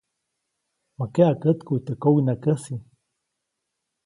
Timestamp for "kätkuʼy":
1.41-1.79